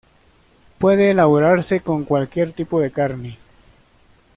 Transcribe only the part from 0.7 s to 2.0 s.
Puede elaborarse